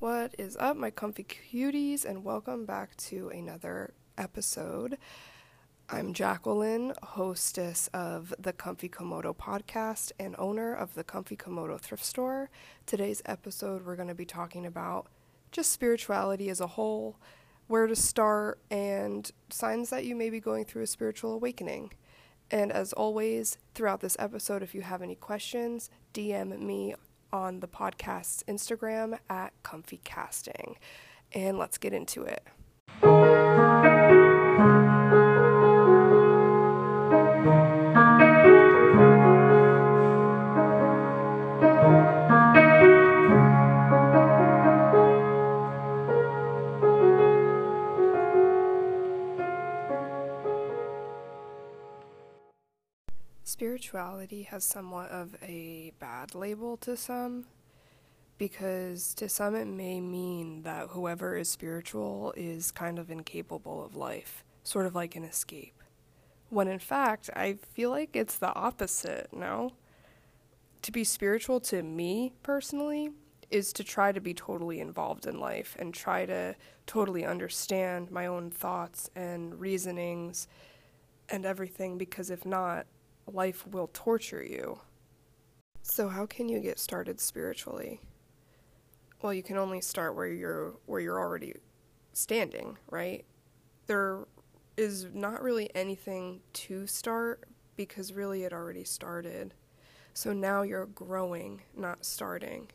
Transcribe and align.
What 0.00 0.34
is 0.38 0.56
up, 0.56 0.78
my 0.78 0.90
comfy 0.90 1.24
cuties, 1.24 2.06
and 2.06 2.24
welcome 2.24 2.64
back 2.64 2.96
to 2.96 3.28
another 3.28 3.92
episode. 4.16 4.96
I'm 5.90 6.14
Jacqueline, 6.14 6.94
hostess 7.02 7.90
of 7.92 8.32
the 8.38 8.54
Comfy 8.54 8.88
Komodo 8.88 9.36
podcast 9.36 10.12
and 10.18 10.34
owner 10.38 10.72
of 10.72 10.94
the 10.94 11.04
Comfy 11.04 11.36
Komodo 11.36 11.78
thrift 11.78 12.02
store. 12.02 12.48
Today's 12.86 13.20
episode, 13.26 13.84
we're 13.84 13.94
going 13.94 14.08
to 14.08 14.14
be 14.14 14.24
talking 14.24 14.64
about 14.64 15.08
just 15.52 15.70
spirituality 15.70 16.48
as 16.48 16.62
a 16.62 16.66
whole, 16.66 17.18
where 17.66 17.86
to 17.86 17.94
start, 17.94 18.58
and 18.70 19.30
signs 19.50 19.90
that 19.90 20.06
you 20.06 20.16
may 20.16 20.30
be 20.30 20.40
going 20.40 20.64
through 20.64 20.84
a 20.84 20.86
spiritual 20.86 21.34
awakening. 21.34 21.92
And 22.50 22.72
as 22.72 22.94
always, 22.94 23.58
throughout 23.74 24.00
this 24.00 24.16
episode, 24.18 24.62
if 24.62 24.74
you 24.74 24.80
have 24.80 25.02
any 25.02 25.14
questions, 25.14 25.90
DM 26.14 26.58
me 26.58 26.94
on 27.32 27.60
the 27.60 27.68
podcast's 27.68 28.42
Instagram 28.48 29.18
at 29.28 29.52
Comfy 29.62 30.00
Casting. 30.04 30.76
And 31.32 31.58
let's 31.58 31.78
get 31.78 31.92
into 31.92 32.22
it. 32.22 32.46
Spirituality 53.90 54.42
has 54.42 54.62
somewhat 54.62 55.10
of 55.10 55.34
a 55.42 55.92
bad 55.98 56.36
label 56.36 56.76
to 56.76 56.96
some 56.96 57.46
because 58.38 59.12
to 59.14 59.28
some 59.28 59.56
it 59.56 59.66
may 59.66 60.00
mean 60.00 60.62
that 60.62 60.90
whoever 60.90 61.36
is 61.36 61.48
spiritual 61.48 62.32
is 62.36 62.70
kind 62.70 63.00
of 63.00 63.10
incapable 63.10 63.84
of 63.84 63.96
life, 63.96 64.44
sort 64.62 64.86
of 64.86 64.94
like 64.94 65.16
an 65.16 65.24
escape. 65.24 65.82
When 66.50 66.68
in 66.68 66.78
fact, 66.78 67.30
I 67.34 67.54
feel 67.72 67.90
like 67.90 68.10
it's 68.14 68.38
the 68.38 68.54
opposite, 68.54 69.30
no? 69.32 69.72
To 70.82 70.92
be 70.92 71.02
spiritual 71.02 71.58
to 71.62 71.82
me 71.82 72.32
personally 72.44 73.10
is 73.50 73.72
to 73.72 73.82
try 73.82 74.12
to 74.12 74.20
be 74.20 74.34
totally 74.34 74.78
involved 74.78 75.26
in 75.26 75.40
life 75.40 75.74
and 75.80 75.92
try 75.92 76.26
to 76.26 76.54
totally 76.86 77.24
understand 77.24 78.12
my 78.12 78.26
own 78.26 78.52
thoughts 78.52 79.10
and 79.16 79.60
reasonings 79.60 80.46
and 81.28 81.44
everything 81.44 81.98
because 81.98 82.30
if 82.30 82.46
not, 82.46 82.86
life 83.34 83.66
will 83.66 83.90
torture 83.92 84.42
you. 84.42 84.80
So 85.82 86.08
how 86.08 86.26
can 86.26 86.48
you 86.48 86.60
get 86.60 86.78
started 86.78 87.20
spiritually? 87.20 88.00
Well, 89.22 89.34
you 89.34 89.42
can 89.42 89.56
only 89.56 89.80
start 89.80 90.14
where 90.14 90.26
you're 90.26 90.74
where 90.86 91.00
you're 91.00 91.18
already 91.18 91.54
standing, 92.12 92.78
right? 92.90 93.24
There 93.86 94.26
is 94.76 95.08
not 95.12 95.42
really 95.42 95.68
anything 95.74 96.40
to 96.52 96.86
start 96.86 97.44
because 97.76 98.12
really 98.12 98.44
it 98.44 98.52
already 98.52 98.84
started. 98.84 99.54
So 100.14 100.32
now 100.32 100.62
you're 100.62 100.86
growing, 100.86 101.62
not 101.76 102.04
starting. 102.04 102.68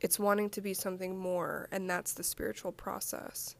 It's 0.00 0.18
wanting 0.18 0.50
to 0.50 0.60
be 0.60 0.74
something 0.74 1.16
more, 1.16 1.68
and 1.72 1.88
that's 1.88 2.12
the 2.12 2.22
spiritual 2.22 2.72
process, 2.72 3.56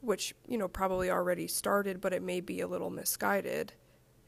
which, 0.00 0.34
you 0.46 0.56
know, 0.56 0.68
probably 0.68 1.10
already 1.10 1.46
started, 1.46 2.00
but 2.00 2.14
it 2.14 2.22
may 2.22 2.40
be 2.40 2.60
a 2.60 2.66
little 2.66 2.90
misguided 2.90 3.74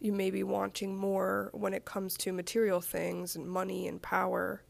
you 0.01 0.13
may 0.13 0.31
be 0.31 0.43
wanting 0.43 0.97
more 0.97 1.51
when 1.53 1.75
it 1.75 1.85
comes 1.85 2.17
to 2.17 2.33
material 2.33 2.81
things 2.81 3.37
and 3.37 3.47
money 3.47 3.87
and 3.87 4.01
power. 4.01 4.63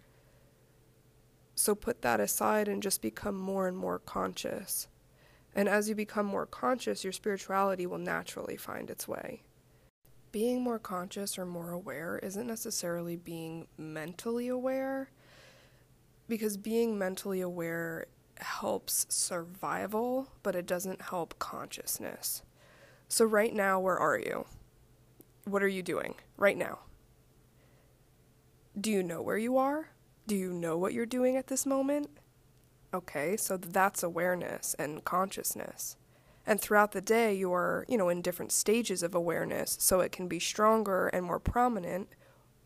So 1.54 1.74
put 1.74 2.02
that 2.02 2.20
aside 2.20 2.68
and 2.68 2.82
just 2.82 3.00
become 3.00 3.38
more 3.38 3.68
and 3.68 3.76
more 3.76 3.98
conscious. 3.98 4.88
And 5.54 5.68
as 5.68 5.88
you 5.88 5.94
become 5.94 6.26
more 6.26 6.46
conscious, 6.46 7.04
your 7.04 7.12
spirituality 7.12 7.86
will 7.86 7.98
naturally 7.98 8.56
find 8.56 8.90
its 8.90 9.06
way. 9.06 9.42
Being 10.32 10.62
more 10.62 10.78
conscious 10.78 11.38
or 11.38 11.46
more 11.46 11.70
aware 11.70 12.18
isn't 12.22 12.46
necessarily 12.46 13.16
being 13.16 13.66
mentally 13.76 14.48
aware, 14.48 15.10
because 16.28 16.56
being 16.56 16.96
mentally 16.96 17.40
aware 17.40 18.06
helps 18.36 19.06
survival, 19.08 20.28
but 20.42 20.54
it 20.54 20.66
doesn't 20.66 21.02
help 21.02 21.38
consciousness. 21.40 22.42
So, 23.08 23.24
right 23.24 23.52
now, 23.52 23.80
where 23.80 23.98
are 23.98 24.18
you? 24.18 24.46
What 25.50 25.64
are 25.64 25.68
you 25.68 25.82
doing 25.82 26.14
right 26.36 26.56
now? 26.56 26.78
Do 28.80 28.88
you 28.90 29.02
know 29.02 29.20
where 29.20 29.36
you 29.36 29.56
are? 29.56 29.90
Do 30.28 30.36
you 30.36 30.52
know 30.52 30.78
what 30.78 30.92
you're 30.92 31.06
doing 31.06 31.36
at 31.36 31.48
this 31.48 31.66
moment? 31.66 32.08
Okay, 32.94 33.36
so 33.36 33.56
that's 33.56 34.04
awareness 34.04 34.74
and 34.78 35.04
consciousness. 35.04 35.96
And 36.46 36.60
throughout 36.60 36.92
the 36.92 37.00
day, 37.00 37.34
you're, 37.34 37.84
you 37.88 37.98
know, 37.98 38.08
in 38.08 38.22
different 38.22 38.52
stages 38.52 39.02
of 39.02 39.12
awareness, 39.12 39.76
so 39.80 39.98
it 39.98 40.12
can 40.12 40.28
be 40.28 40.38
stronger 40.38 41.08
and 41.08 41.26
more 41.26 41.40
prominent, 41.40 42.08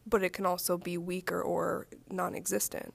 but 0.06 0.22
it 0.22 0.34
can 0.34 0.44
also 0.44 0.76
be 0.76 0.98
weaker 0.98 1.40
or 1.40 1.86
non 2.10 2.34
existent. 2.34 2.94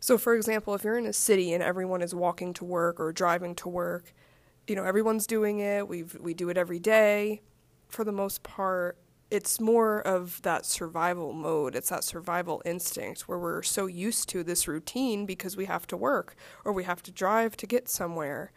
So, 0.00 0.18
for 0.18 0.34
example, 0.34 0.74
if 0.74 0.84
you're 0.84 0.98
in 0.98 1.06
a 1.06 1.14
city 1.14 1.54
and 1.54 1.62
everyone 1.62 2.02
is 2.02 2.14
walking 2.14 2.52
to 2.54 2.64
work 2.64 3.00
or 3.00 3.10
driving 3.10 3.54
to 3.56 3.70
work, 3.70 4.12
you 4.66 4.76
know, 4.76 4.84
everyone's 4.84 5.26
doing 5.26 5.60
it, 5.60 5.88
we 5.88 6.02
we 6.02 6.34
do 6.34 6.50
it 6.50 6.58
every 6.58 6.78
day, 6.78 7.40
for 7.88 8.04
the 8.04 8.12
most 8.12 8.42
part, 8.42 8.98
it's 9.30 9.60
more 9.60 10.00
of 10.00 10.40
that 10.42 10.64
survival 10.64 11.32
mode. 11.32 11.74
It's 11.74 11.88
that 11.88 12.04
survival 12.04 12.62
instinct 12.64 13.22
where 13.22 13.38
we're 13.38 13.62
so 13.62 13.86
used 13.86 14.28
to 14.30 14.44
this 14.44 14.68
routine 14.68 15.26
because 15.26 15.56
we 15.56 15.64
have 15.64 15.86
to 15.88 15.96
work 15.96 16.36
or 16.64 16.72
we 16.72 16.84
have 16.84 17.02
to 17.04 17.10
drive 17.10 17.56
to 17.56 17.66
get 17.66 17.88
somewhere. 17.88 18.52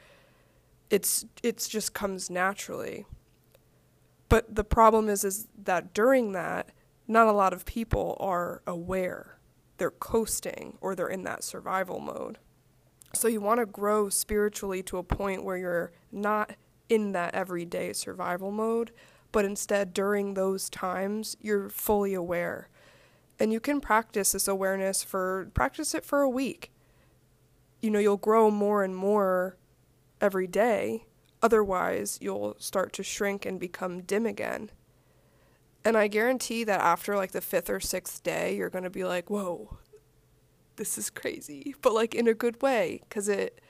It's 0.89 1.25
it's 1.41 1.67
just 1.67 1.93
comes 1.93 2.29
naturally. 2.29 3.05
But 4.27 4.55
the 4.55 4.63
problem 4.63 5.09
is 5.09 5.23
is 5.23 5.47
that 5.63 5.93
during 5.93 6.33
that, 6.33 6.69
not 7.07 7.27
a 7.27 7.31
lot 7.31 7.53
of 7.53 7.65
people 7.65 8.15
are 8.19 8.61
aware. 8.67 9.39
They're 9.77 9.89
coasting 9.89 10.77
or 10.81 10.93
they're 10.93 11.07
in 11.07 11.23
that 11.23 11.43
survival 11.43 11.99
mode. 11.99 12.37
So 13.15 13.27
you 13.27 13.41
want 13.41 13.59
to 13.59 13.65
grow 13.65 14.09
spiritually 14.09 14.83
to 14.83 14.97
a 14.97 15.03
point 15.03 15.43
where 15.43 15.57
you're 15.57 15.91
not 16.11 16.55
in 16.89 17.11
that 17.13 17.33
everyday 17.33 17.93
survival 17.93 18.51
mode, 18.51 18.91
but 19.31 19.45
instead 19.45 19.93
during 19.93 20.33
those 20.33 20.69
times 20.69 21.37
you're 21.41 21.69
fully 21.69 22.13
aware. 22.13 22.69
And 23.39 23.53
you 23.53 23.59
can 23.59 23.79
practice 23.79 24.33
this 24.33 24.47
awareness 24.47 25.03
for 25.03 25.49
practice 25.53 25.93
it 25.93 26.03
for 26.03 26.21
a 26.21 26.29
week. 26.29 26.71
You 27.81 27.89
know, 27.89 27.99
you'll 27.99 28.17
grow 28.17 28.51
more 28.51 28.83
and 28.83 28.95
more 28.95 29.55
every 30.19 30.47
day. 30.47 31.05
Otherwise, 31.41 32.17
you'll 32.21 32.55
start 32.59 32.91
to 32.93 33.03
shrink 33.03 33.45
and 33.45 33.59
become 33.59 34.01
dim 34.01 34.25
again. 34.25 34.71
And 35.85 35.95
I 35.95 36.07
guarantee 36.07 36.65
that 36.65 36.81
after 36.81 37.15
like 37.15 37.31
the 37.31 37.39
fifth 37.39 37.69
or 37.69 37.79
sixth 37.79 38.21
day, 38.21 38.57
you're 38.57 38.69
going 38.69 38.83
to 38.83 38.89
be 38.89 39.05
like, 39.05 39.29
whoa, 39.29 39.77
this 40.75 40.97
is 40.97 41.09
crazy. 41.09 41.73
But 41.81 41.93
like 41.93 42.13
in 42.13 42.27
a 42.27 42.33
good 42.33 42.61
way, 42.61 43.01
because 43.07 43.29
it, 43.29 43.61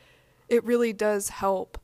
it 0.47 0.63
really 0.63 0.93
does 0.93 1.29
help 1.29 1.77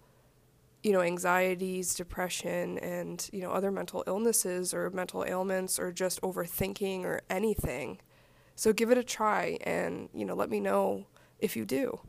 you 0.86 0.92
know, 0.92 1.02
anxieties, 1.02 1.96
depression, 1.96 2.78
and, 2.78 3.28
you 3.34 3.42
know, 3.42 3.50
other 3.50 3.72
mental 3.72 4.04
illnesses 4.06 4.72
or 4.72 4.92
mental 4.92 5.26
ailments 5.26 5.80
or 5.80 5.92
just 5.92 6.22
overthinking 6.22 7.04
or 7.04 7.22
anything. 7.28 8.00
So 8.56 8.72
give 8.72 8.92
it 8.92 8.98
a 9.00 9.04
try 9.04 9.58
and, 9.62 10.10
you 10.14 10.26
know, 10.26 10.36
let 10.36 10.52
me 10.52 10.60
know 10.60 11.08
if 11.40 11.56
you 11.56 11.66
do. 11.66 12.02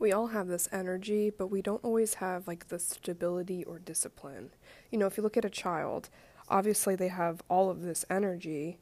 We 0.00 0.10
all 0.10 0.26
have 0.26 0.48
this 0.48 0.68
energy, 0.72 1.30
but 1.30 1.46
we 1.46 1.62
don't 1.62 1.84
always 1.84 2.14
have 2.14 2.48
like 2.48 2.66
the 2.66 2.80
stability 2.80 3.62
or 3.62 3.78
discipline. 3.78 4.50
You 4.90 4.98
know, 4.98 5.06
if 5.06 5.16
you 5.16 5.22
look 5.22 5.36
at 5.36 5.44
a 5.44 5.48
child, 5.48 6.10
obviously 6.48 6.96
they 6.96 7.06
have 7.06 7.40
all 7.48 7.70
of 7.70 7.82
this 7.82 8.04
energy, 8.10 8.80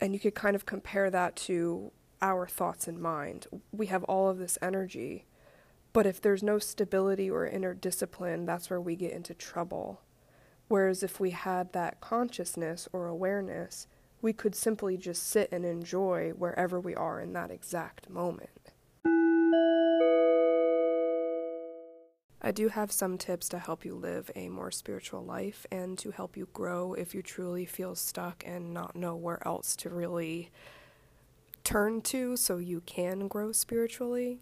and 0.00 0.12
you 0.12 0.18
could 0.18 0.34
kind 0.34 0.56
of 0.56 0.66
compare 0.66 1.08
that 1.08 1.36
to 1.36 1.92
our 2.20 2.48
thoughts 2.48 2.88
and 2.88 2.98
mind. 2.98 3.46
We 3.70 3.86
have 3.86 4.02
all 4.04 4.28
of 4.28 4.38
this 4.38 4.58
energy, 4.60 5.24
but 5.92 6.06
if 6.06 6.20
there's 6.20 6.42
no 6.42 6.58
stability 6.58 7.30
or 7.30 7.46
inner 7.46 7.74
discipline, 7.74 8.44
that's 8.44 8.70
where 8.70 8.80
we 8.80 8.96
get 8.96 9.12
into 9.12 9.34
trouble. 9.34 10.00
Whereas 10.68 11.02
if 11.02 11.18
we 11.18 11.30
had 11.30 11.72
that 11.72 12.00
consciousness 12.00 12.88
or 12.92 13.06
awareness, 13.06 13.86
we 14.20 14.32
could 14.32 14.54
simply 14.54 14.96
just 14.96 15.26
sit 15.26 15.50
and 15.50 15.64
enjoy 15.64 16.30
wherever 16.30 16.78
we 16.78 16.94
are 16.94 17.20
in 17.20 17.32
that 17.32 17.50
exact 17.50 18.10
moment. 18.10 18.50
I 22.40 22.52
do 22.52 22.68
have 22.68 22.92
some 22.92 23.18
tips 23.18 23.48
to 23.48 23.58
help 23.58 23.84
you 23.84 23.94
live 23.94 24.30
a 24.36 24.48
more 24.48 24.70
spiritual 24.70 25.24
life 25.24 25.66
and 25.72 25.98
to 25.98 26.12
help 26.12 26.36
you 26.36 26.48
grow 26.52 26.94
if 26.94 27.14
you 27.14 27.20
truly 27.20 27.66
feel 27.66 27.94
stuck 27.94 28.44
and 28.46 28.72
not 28.72 28.94
know 28.94 29.16
where 29.16 29.46
else 29.46 29.74
to 29.76 29.90
really 29.90 30.50
turn 31.64 32.00
to 32.02 32.36
so 32.36 32.58
you 32.58 32.80
can 32.82 33.26
grow 33.26 33.50
spiritually. 33.52 34.40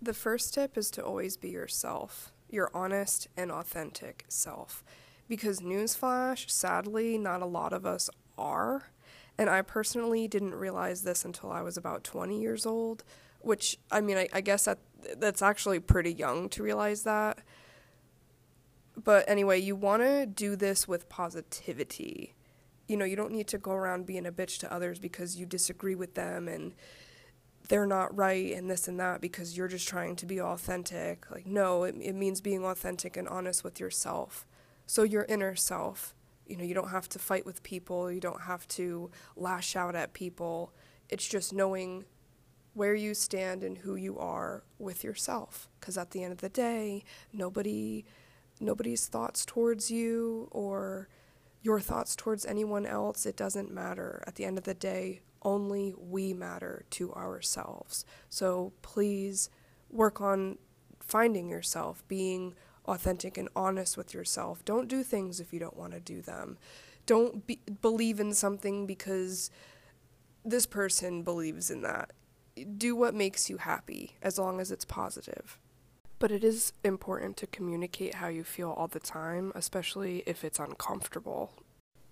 The 0.00 0.14
first 0.14 0.54
tip 0.54 0.78
is 0.78 0.90
to 0.92 1.04
always 1.04 1.36
be 1.36 1.50
yourself, 1.50 2.32
your 2.48 2.70
honest 2.72 3.28
and 3.36 3.50
authentic 3.50 4.24
self. 4.28 4.84
Because, 5.28 5.60
newsflash, 5.60 6.48
sadly, 6.48 7.18
not 7.18 7.42
a 7.42 7.46
lot 7.46 7.72
of 7.72 7.84
us 7.84 8.08
are. 8.38 8.90
And 9.36 9.50
I 9.50 9.62
personally 9.62 10.26
didn't 10.28 10.54
realize 10.54 11.02
this 11.02 11.24
until 11.24 11.50
I 11.52 11.62
was 11.62 11.76
about 11.76 12.04
20 12.04 12.40
years 12.40 12.64
old. 12.64 13.04
which 13.40 13.78
I 13.90 14.00
mean, 14.00 14.16
I, 14.18 14.28
I 14.32 14.40
guess 14.40 14.64
that 14.64 14.78
that's 15.16 15.42
actually 15.42 15.80
pretty 15.80 16.12
young 16.12 16.48
to 16.50 16.62
realize 16.62 17.04
that. 17.04 17.38
But 18.96 19.28
anyway, 19.28 19.60
you 19.60 19.76
want 19.76 20.02
to 20.02 20.26
do 20.26 20.56
this 20.56 20.88
with 20.88 21.08
positivity. 21.08 22.34
You 22.88 22.96
know, 22.96 23.04
you 23.04 23.16
don't 23.16 23.32
need 23.32 23.46
to 23.48 23.58
go 23.58 23.72
around 23.72 24.06
being 24.06 24.26
a 24.26 24.32
bitch 24.32 24.58
to 24.58 24.72
others 24.72 24.98
because 24.98 25.36
you 25.36 25.46
disagree 25.46 25.94
with 25.94 26.14
them 26.14 26.48
and 26.48 26.74
they're 27.68 27.86
not 27.86 28.16
right 28.16 28.52
and 28.54 28.70
this 28.70 28.88
and 28.88 28.98
that 28.98 29.20
because 29.20 29.56
you're 29.56 29.68
just 29.68 29.86
trying 29.86 30.16
to 30.16 30.26
be 30.26 30.40
authentic. 30.40 31.30
Like, 31.30 31.46
no, 31.46 31.84
it, 31.84 31.94
it 32.00 32.14
means 32.14 32.40
being 32.40 32.64
authentic 32.64 33.16
and 33.16 33.28
honest 33.28 33.62
with 33.62 33.78
yourself. 33.78 34.46
So, 34.86 35.02
your 35.02 35.24
inner 35.24 35.54
self, 35.54 36.14
you 36.46 36.56
know, 36.56 36.64
you 36.64 36.74
don't 36.74 36.88
have 36.88 37.08
to 37.10 37.18
fight 37.18 37.44
with 37.44 37.62
people, 37.62 38.10
you 38.10 38.20
don't 38.20 38.42
have 38.42 38.66
to 38.68 39.10
lash 39.36 39.76
out 39.76 39.94
at 39.94 40.14
people. 40.14 40.72
It's 41.10 41.28
just 41.28 41.52
knowing 41.52 42.04
where 42.74 42.94
you 42.94 43.12
stand 43.12 43.62
and 43.62 43.78
who 43.78 43.96
you 43.96 44.18
are 44.18 44.62
with 44.78 45.04
yourself. 45.04 45.68
Because 45.78 45.98
at 45.98 46.12
the 46.12 46.22
end 46.22 46.32
of 46.32 46.40
the 46.40 46.48
day, 46.48 47.04
nobody, 47.32 48.04
nobody's 48.60 49.06
thoughts 49.06 49.44
towards 49.44 49.90
you 49.90 50.48
or 50.50 51.08
your 51.68 51.80
thoughts 51.80 52.16
towards 52.16 52.46
anyone 52.46 52.86
else, 52.86 53.26
it 53.26 53.36
doesn't 53.36 53.70
matter. 53.70 54.24
At 54.26 54.36
the 54.36 54.46
end 54.46 54.56
of 54.56 54.64
the 54.64 54.72
day, 54.72 55.20
only 55.42 55.94
we 55.98 56.32
matter 56.32 56.86
to 56.92 57.12
ourselves. 57.12 58.06
So 58.30 58.72
please 58.80 59.50
work 59.90 60.18
on 60.22 60.56
finding 60.98 61.50
yourself, 61.50 62.02
being 62.08 62.54
authentic 62.86 63.36
and 63.36 63.50
honest 63.54 63.98
with 63.98 64.14
yourself. 64.14 64.64
Don't 64.64 64.88
do 64.88 65.02
things 65.02 65.40
if 65.40 65.52
you 65.52 65.60
don't 65.60 65.76
want 65.76 65.92
to 65.92 66.00
do 66.00 66.22
them. 66.22 66.56
Don't 67.04 67.46
be, 67.46 67.60
believe 67.82 68.18
in 68.18 68.32
something 68.32 68.86
because 68.86 69.50
this 70.46 70.64
person 70.64 71.22
believes 71.22 71.70
in 71.70 71.82
that. 71.82 72.12
Do 72.78 72.96
what 72.96 73.14
makes 73.14 73.50
you 73.50 73.58
happy 73.58 74.16
as 74.22 74.38
long 74.38 74.58
as 74.58 74.72
it's 74.72 74.86
positive. 74.86 75.58
But 76.18 76.32
it 76.32 76.42
is 76.42 76.72
important 76.82 77.36
to 77.36 77.46
communicate 77.46 78.16
how 78.16 78.28
you 78.28 78.42
feel 78.42 78.70
all 78.70 78.88
the 78.88 78.98
time, 78.98 79.52
especially 79.54 80.24
if 80.26 80.44
it's 80.44 80.58
uncomfortable. 80.58 81.52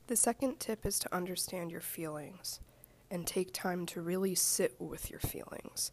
The 0.07 0.17
second 0.17 0.61
tip 0.61 0.87
is 0.87 1.01
to 1.01 1.15
understand 1.15 1.73
your 1.73 1.81
feelings 1.81 2.61
and 3.11 3.27
take 3.27 3.53
time 3.53 3.87
to 3.87 4.01
really 4.01 4.35
sit 4.35 4.77
with 4.81 5.11
your 5.11 5.21
feelings. 5.21 5.91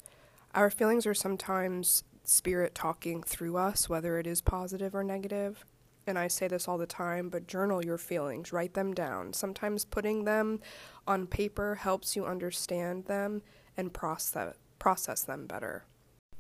Our 0.54 0.69
feelings 0.69 1.07
are 1.07 1.15
sometimes 1.15 2.04
spirit 2.24 2.75
talking 2.75 3.24
through 3.24 3.57
us, 3.57 3.89
whether 3.89 4.19
it 4.19 4.27
is 4.27 4.42
positive 4.42 4.94
or 4.94 5.04
negative. 5.04 5.66
And 6.06 6.19
I 6.19 6.27
say 6.27 6.48
this 6.48 6.68
all 6.68 6.77
the 6.77 6.86
time, 6.86 7.30
but 7.30 7.48
journal 7.48 7.83
your 7.83 7.98
feelings, 7.98 8.54
write 8.54 8.74
them 8.74 8.94
down. 8.94 9.33
Sometimes 9.33 9.86
putting 9.86 10.25
them 10.25 10.59
on 11.07 11.27
paper 11.27 11.75
helps 11.75 12.16
you 12.16 12.25
understand 12.25 13.06
them 13.06 13.42
and 13.77 13.94
process 13.94 14.56
process 14.80 15.24
them 15.24 15.48
better. 15.48 15.86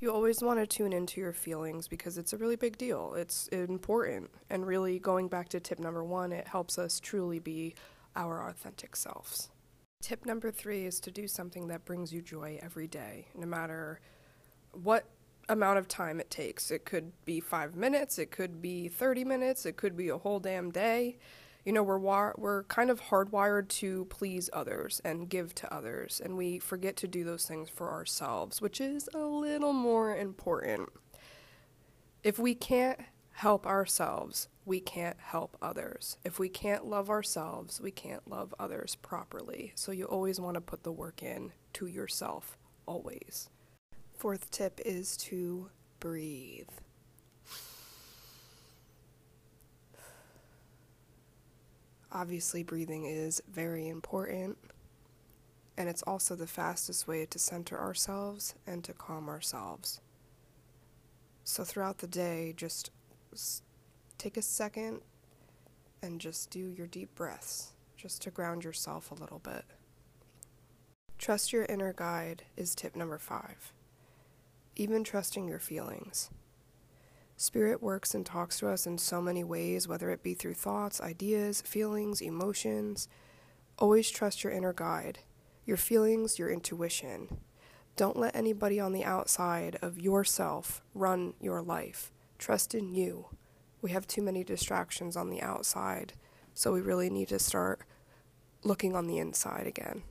You 0.03 0.11
always 0.11 0.43
want 0.43 0.59
to 0.59 0.67
tune 0.67 0.91
into 0.91 1.21
your 1.21 1.31
feelings 1.31 1.87
because 1.87 2.17
it's 2.17 2.33
a 2.33 2.37
really 2.37 2.57
big 2.57 2.77
deal. 2.77 3.13
It's 3.15 3.47
important. 3.47 4.31
And 4.49 4.67
really, 4.67 4.99
going 4.99 5.29
back 5.29 5.47
to 5.47 5.61
tip 5.61 5.79
number 5.79 6.03
one, 6.03 6.33
it 6.33 6.45
helps 6.45 6.77
us 6.77 6.99
truly 6.99 7.39
be 7.39 7.73
our 8.13 8.49
authentic 8.49 8.97
selves. 8.97 9.49
Tip 10.01 10.25
number 10.25 10.51
three 10.51 10.85
is 10.85 10.99
to 10.99 11.09
do 11.09 11.25
something 11.25 11.69
that 11.69 11.85
brings 11.85 12.11
you 12.11 12.21
joy 12.21 12.59
every 12.61 12.85
day, 12.85 13.27
no 13.33 13.47
matter 13.47 14.01
what 14.73 15.05
amount 15.47 15.79
of 15.79 15.87
time 15.87 16.19
it 16.19 16.29
takes. 16.29 16.69
It 16.69 16.83
could 16.83 17.13
be 17.23 17.39
five 17.39 17.77
minutes, 17.77 18.19
it 18.19 18.29
could 18.29 18.61
be 18.61 18.89
30 18.89 19.23
minutes, 19.23 19.65
it 19.65 19.77
could 19.77 19.95
be 19.95 20.09
a 20.09 20.17
whole 20.17 20.41
damn 20.41 20.69
day. 20.69 21.15
You 21.65 21.71
know, 21.71 21.83
we're 21.83 21.97
we're 22.35 22.63
kind 22.63 22.89
of 22.89 23.01
hardwired 23.01 23.69
to 23.69 24.05
please 24.05 24.49
others 24.51 25.01
and 25.05 25.29
give 25.29 25.55
to 25.55 25.73
others, 25.73 26.21
and 26.23 26.35
we 26.35 26.59
forget 26.59 26.97
to 26.97 27.07
do 27.07 27.23
those 27.23 27.45
things 27.45 27.69
for 27.69 27.89
ourselves, 27.89 28.61
which 28.61 28.81
is 28.81 29.09
a 29.13 29.19
little 29.19 29.71
more 29.71 30.15
important. 30.15 30.89
If 32.21 32.37
we 32.37 32.53
can't 32.53 32.99
help 33.31 33.65
ourselves, 33.65 34.47
we 34.65 34.79
can't 34.79 35.17
help 35.19 35.57
others. 35.61 36.17
If 36.23 36.37
we 36.37 36.49
can't 36.49 36.85
love 36.85 37.09
ourselves, 37.09 37.81
we 37.81 37.91
can't 37.91 38.29
love 38.29 38.53
others 38.59 38.95
properly. 38.95 39.71
So 39.75 39.91
you 39.91 40.05
always 40.05 40.39
want 40.39 40.55
to 40.55 40.61
put 40.61 40.83
the 40.83 40.91
work 40.91 41.23
in 41.23 41.53
to 41.73 41.87
yourself, 41.87 42.57
always. 42.85 43.49
Fourth 44.17 44.51
tip 44.51 44.79
is 44.85 45.17
to 45.17 45.69
breathe. 45.99 46.69
Obviously, 52.13 52.61
breathing 52.61 53.05
is 53.05 53.41
very 53.51 53.87
important, 53.87 54.55
and 55.75 55.89
it's 55.89 56.03
also 56.03 56.35
the 56.35 56.45
fastest 56.45 57.07
way 57.07 57.25
to 57.25 57.39
center 57.39 57.79
ourselves 57.79 58.53
and 58.67 58.83
to 58.83 58.93
calm 58.93 59.27
ourselves. 59.27 59.99
So, 61.43 61.63
throughout 61.63 61.97
the 61.97 62.07
day, 62.07 62.53
just 62.55 62.91
take 64.19 64.37
a 64.37 64.43
second 64.43 65.01
and 66.03 66.21
just 66.21 66.51
do 66.51 66.59
your 66.59 66.85
deep 66.85 67.15
breaths, 67.15 67.73
just 67.97 68.21
to 68.21 68.29
ground 68.29 68.63
yourself 68.63 69.09
a 69.09 69.15
little 69.15 69.39
bit. 69.39 69.65
Trust 71.17 71.51
your 71.51 71.65
inner 71.65 71.93
guide 71.93 72.43
is 72.55 72.75
tip 72.75 72.95
number 72.95 73.17
five. 73.17 73.73
Even 74.75 75.03
trusting 75.03 75.47
your 75.47 75.59
feelings. 75.59 76.29
Spirit 77.43 77.83
works 77.83 78.15
and 78.15 78.25
talks 78.25 78.57
to 78.59 78.69
us 78.69 78.87
in 78.87 78.97
so 78.97 79.21
many 79.21 79.43
ways, 79.43 79.87
whether 79.87 80.09
it 80.11 80.23
be 80.23 80.33
through 80.33 80.53
thoughts, 80.53 81.01
ideas, 81.01 81.61
feelings, 81.61 82.21
emotions. 82.21 83.09
Always 83.77 84.09
trust 84.09 84.43
your 84.43 84.53
inner 84.53 84.71
guide, 84.71 85.19
your 85.65 85.75
feelings, 85.77 86.39
your 86.39 86.49
intuition. 86.49 87.39
Don't 87.97 88.17
let 88.17 88.35
anybody 88.35 88.79
on 88.79 88.93
the 88.93 89.03
outside 89.03 89.77
of 89.81 89.99
yourself 89.99 90.81
run 90.95 91.33
your 91.41 91.61
life. 91.61 92.11
Trust 92.37 92.73
in 92.73 92.93
you 92.93 93.27
we 93.83 93.91
have 93.91 94.07
too 94.07 94.21
many 94.21 94.45
distractions 94.45 95.17
on 95.17 95.29
the 95.29 95.41
outside, 95.41 96.13
so 96.53 96.71
we 96.71 96.79
really 96.79 97.09
need 97.09 97.27
to 97.27 97.37
start 97.37 97.81
looking 98.63 98.95
on 98.95 99.07
the 99.07 99.17
inside 99.17 99.67
again. 99.67 100.03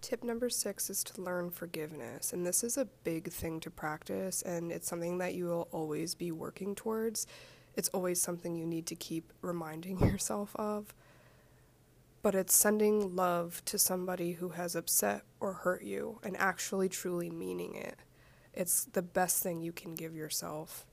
Tip 0.00 0.24
number 0.24 0.48
six 0.48 0.88
is 0.88 1.04
to 1.04 1.20
learn 1.20 1.50
forgiveness, 1.50 2.32
and 2.32 2.46
this 2.46 2.64
is 2.64 2.78
a 2.78 2.86
big 3.04 3.30
thing 3.30 3.60
to 3.60 3.70
practice, 3.70 4.40
and 4.40 4.72
it's 4.72 4.88
something 4.88 5.18
that 5.18 5.34
you 5.34 5.44
will 5.44 5.68
always 5.72 6.14
be 6.14 6.32
working 6.32 6.74
towards. 6.74 7.26
It's 7.76 7.90
always 7.90 8.20
something 8.20 8.54
you 8.56 8.66
need 8.66 8.86
to 8.86 8.94
keep 8.94 9.32
reminding 9.42 10.00
yourself 10.06 10.56
of. 10.56 10.94
But 12.22 12.34
it's 12.34 12.54
sending 12.54 13.14
love 13.14 13.62
to 13.66 13.78
somebody 13.78 14.32
who 14.32 14.50
has 14.50 14.74
upset 14.74 15.22
or 15.38 15.52
hurt 15.54 15.82
you 15.82 16.18
and 16.22 16.36
actually 16.36 16.88
truly 16.88 17.30
meaning 17.30 17.74
it. 17.74 17.98
It's 18.52 18.84
the 18.84 19.02
best 19.02 19.42
thing 19.42 19.60
you 19.60 19.72
can 19.72 19.94
give 19.94 20.14
yourself. 20.14 20.84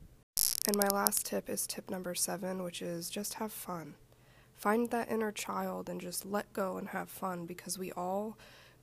And 0.68 0.76
my 0.78 0.88
last 0.88 1.26
tip 1.26 1.50
is 1.50 1.66
tip 1.68 1.90
number 1.90 2.14
seven, 2.14 2.64
which 2.64 2.82
is 2.82 3.10
just 3.10 3.36
have 3.36 3.52
fun. 3.52 3.96
Find 4.56 4.90
that 4.92 5.12
inner 5.12 5.32
child 5.32 5.90
and 5.90 6.00
just 6.00 6.26
let 6.26 6.52
go 6.54 6.78
and 6.78 6.90
have 6.90 7.10
fun 7.10 7.46
because 7.46 7.78
we 7.78 7.92
all 7.92 8.38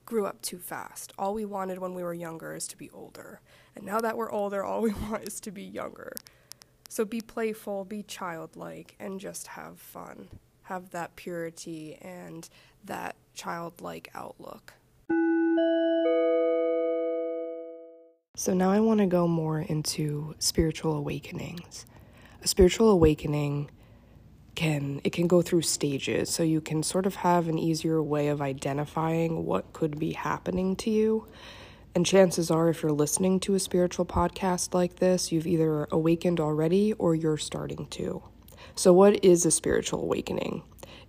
grew 0.05 0.25
up 0.25 0.41
too 0.41 0.59
fast. 0.59 1.13
All 1.17 1.33
we 1.33 1.45
wanted 1.45 1.79
when 1.79 1.95
we 1.95 2.03
were 2.03 2.13
younger 2.13 2.55
is 2.55 2.67
to 2.67 2.77
be 2.77 2.89
older. 2.91 3.41
And 3.75 3.85
now 3.85 3.99
that 3.99 4.17
we're 4.17 4.31
older, 4.31 4.63
all 4.63 4.81
we 4.81 4.93
want 5.09 5.27
is 5.27 5.39
to 5.41 5.51
be 5.51 5.63
younger. 5.63 6.13
So 6.89 7.03
be 7.03 7.21
playful, 7.21 7.85
be 7.85 8.03
childlike, 8.03 8.95
and 8.99 9.19
just 9.19 9.47
have 9.47 9.79
fun. 9.79 10.29
Have 10.63 10.91
that 10.91 11.15
purity 11.15 11.97
and 12.01 12.47
that 12.83 13.15
childlike 13.33 14.09
outlook. 14.13 14.73
So 18.37 18.53
now 18.53 18.71
I 18.71 18.79
want 18.79 18.99
to 18.99 19.05
go 19.05 19.27
more 19.27 19.61
into 19.61 20.35
spiritual 20.39 20.95
awakenings. 20.95 21.85
A 22.43 22.47
spiritual 22.47 22.89
awakening 22.89 23.71
can 24.55 25.01
it 25.03 25.11
can 25.11 25.27
go 25.27 25.41
through 25.41 25.61
stages 25.61 26.29
so 26.29 26.43
you 26.43 26.61
can 26.61 26.81
sort 26.83 27.05
of 27.05 27.15
have 27.15 27.47
an 27.47 27.59
easier 27.59 28.01
way 28.01 28.27
of 28.27 28.41
identifying 28.41 29.45
what 29.45 29.73
could 29.73 29.99
be 29.99 30.13
happening 30.13 30.75
to 30.77 30.89
you. 30.89 31.27
And 31.93 32.05
chances 32.05 32.51
are 32.51 32.69
if 32.69 32.83
you're 32.83 32.91
listening 32.91 33.39
to 33.41 33.55
a 33.55 33.59
spiritual 33.59 34.05
podcast 34.05 34.73
like 34.73 34.97
this, 34.97 35.31
you've 35.31 35.47
either 35.47 35.87
awakened 35.91 36.39
already 36.39 36.93
or 36.93 37.15
you're 37.15 37.37
starting 37.37 37.87
to. 37.91 38.21
So 38.75 38.91
what 38.91 39.23
is 39.23 39.45
a 39.45 39.51
spiritual 39.51 40.01
awakening? 40.01 40.63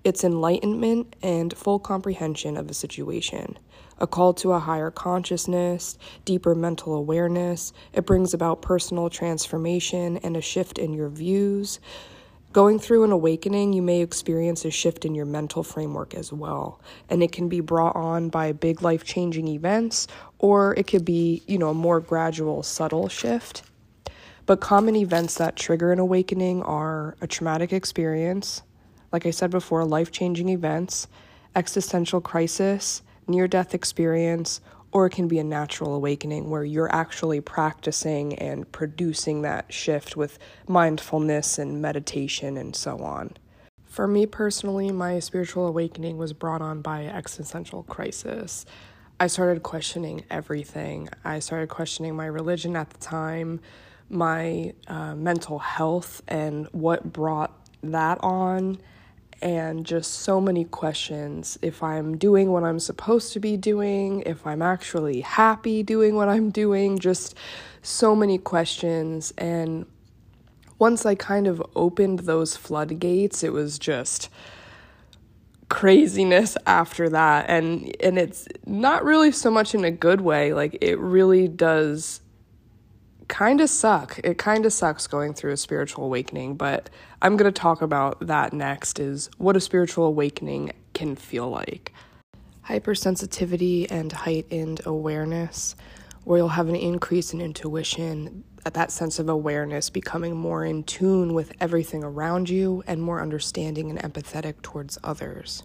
It's 0.04 0.22
enlightenment 0.22 1.16
and 1.22 1.56
full 1.56 1.80
comprehension 1.80 2.56
of 2.56 2.70
a 2.70 2.74
situation 2.74 3.58
a 3.98 4.06
call 4.06 4.34
to 4.34 4.52
a 4.52 4.58
higher 4.58 4.90
consciousness, 4.90 5.96
deeper 6.24 6.54
mental 6.54 6.94
awareness. 6.94 7.72
It 7.94 8.04
brings 8.04 8.34
about 8.34 8.60
personal 8.60 9.08
transformation 9.08 10.18
and 10.18 10.36
a 10.36 10.42
shift 10.42 10.78
in 10.78 10.92
your 10.92 11.08
views. 11.08 11.80
Going 12.56 12.78
through 12.78 13.04
an 13.04 13.12
awakening, 13.12 13.74
you 13.74 13.82
may 13.82 14.00
experience 14.00 14.64
a 14.64 14.70
shift 14.70 15.04
in 15.04 15.14
your 15.14 15.26
mental 15.26 15.62
framework 15.62 16.14
as 16.14 16.32
well. 16.32 16.80
And 17.10 17.22
it 17.22 17.30
can 17.30 17.50
be 17.50 17.60
brought 17.60 17.94
on 17.94 18.30
by 18.30 18.52
big 18.52 18.80
life 18.80 19.04
changing 19.04 19.46
events, 19.48 20.08
or 20.38 20.72
it 20.78 20.86
could 20.86 21.04
be, 21.04 21.42
you 21.46 21.58
know, 21.58 21.68
a 21.68 21.74
more 21.74 22.00
gradual, 22.00 22.62
subtle 22.62 23.10
shift. 23.10 23.62
But 24.46 24.62
common 24.62 24.96
events 24.96 25.34
that 25.34 25.56
trigger 25.56 25.92
an 25.92 25.98
awakening 25.98 26.62
are 26.62 27.14
a 27.20 27.26
traumatic 27.26 27.74
experience, 27.74 28.62
like 29.12 29.26
I 29.26 29.32
said 29.32 29.50
before, 29.50 29.84
life 29.84 30.10
changing 30.10 30.48
events, 30.48 31.08
existential 31.54 32.22
crisis, 32.22 33.02
near 33.28 33.46
death 33.46 33.74
experience, 33.74 34.62
or 34.92 35.06
it 35.06 35.10
can 35.10 35.28
be 35.28 35.38
a 35.38 35.44
natural 35.44 35.94
awakening 35.94 36.48
where 36.48 36.64
you're 36.64 36.94
actually 36.94 37.40
practicing 37.40 38.34
and 38.34 38.70
producing 38.72 39.42
that 39.42 39.72
shift 39.72 40.16
with 40.16 40.38
mindfulness 40.68 41.58
and 41.58 41.82
meditation 41.82 42.56
and 42.56 42.74
so 42.74 42.98
on. 42.98 43.36
For 43.84 44.06
me 44.06 44.26
personally, 44.26 44.90
my 44.92 45.18
spiritual 45.20 45.66
awakening 45.66 46.18
was 46.18 46.32
brought 46.32 46.60
on 46.60 46.82
by 46.82 47.06
existential 47.06 47.82
crisis. 47.84 48.66
I 49.18 49.26
started 49.28 49.62
questioning 49.62 50.24
everything. 50.30 51.08
I 51.24 51.38
started 51.38 51.70
questioning 51.70 52.14
my 52.14 52.26
religion 52.26 52.76
at 52.76 52.90
the 52.90 52.98
time, 52.98 53.60
my 54.10 54.74
uh, 54.86 55.14
mental 55.14 55.58
health, 55.58 56.20
and 56.28 56.66
what 56.72 57.12
brought 57.12 57.52
that 57.82 58.18
on, 58.22 58.78
and 59.42 59.84
just 59.84 60.12
so 60.12 60.40
many 60.40 60.64
questions. 60.64 61.58
If 61.62 61.82
I'm 61.82 62.16
doing 62.16 62.50
what 62.52 62.64
I'm 62.64 62.80
supposed 62.80 63.32
to 63.34 63.40
be 63.40 63.56
doing, 63.56 64.22
if 64.26 64.46
I'm 64.46 64.62
actually 64.62 65.20
happy 65.20 65.82
doing 65.82 66.14
what 66.14 66.28
I'm 66.28 66.50
doing, 66.50 66.98
just 66.98 67.34
so 67.82 68.16
many 68.16 68.38
questions. 68.38 69.32
And 69.38 69.86
once 70.78 71.06
I 71.06 71.14
kind 71.14 71.46
of 71.46 71.62
opened 71.74 72.20
those 72.20 72.56
floodgates, 72.56 73.42
it 73.42 73.52
was 73.52 73.78
just 73.78 74.28
craziness 75.68 76.56
after 76.64 77.08
that 77.08 77.50
and 77.50 77.94
and 78.00 78.18
it's 78.18 78.46
not 78.66 79.04
really 79.04 79.32
so 79.32 79.50
much 79.50 79.74
in 79.74 79.84
a 79.84 79.90
good 79.90 80.20
way 80.20 80.52
like 80.52 80.78
it 80.80 80.96
really 81.00 81.48
does 81.48 82.20
kind 83.28 83.60
of 83.60 83.68
suck 83.68 84.18
it 84.22 84.38
kind 84.38 84.64
of 84.66 84.72
sucks 84.72 85.06
going 85.06 85.34
through 85.34 85.52
a 85.52 85.56
spiritual 85.56 86.04
awakening 86.04 86.54
but 86.54 86.90
i'm 87.22 87.36
going 87.36 87.50
to 87.50 87.60
talk 87.60 87.82
about 87.82 88.18
that 88.20 88.52
next 88.52 88.98
is 88.98 89.28
what 89.38 89.56
a 89.56 89.60
spiritual 89.60 90.04
awakening 90.04 90.72
can 90.94 91.16
feel 91.16 91.48
like 91.48 91.92
hypersensitivity 92.66 93.86
and 93.90 94.12
heightened 94.12 94.80
awareness 94.86 95.76
where 96.24 96.38
you'll 96.38 96.48
have 96.48 96.68
an 96.68 96.76
increase 96.76 97.32
in 97.32 97.40
intuition 97.40 98.44
that 98.74 98.90
sense 98.90 99.18
of 99.18 99.28
awareness, 99.28 99.90
becoming 99.90 100.36
more 100.36 100.64
in 100.64 100.82
tune 100.84 101.34
with 101.34 101.52
everything 101.60 102.02
around 102.02 102.48
you 102.48 102.82
and 102.86 103.00
more 103.00 103.20
understanding 103.20 103.90
and 103.90 104.00
empathetic 104.00 104.60
towards 104.62 104.98
others. 105.04 105.62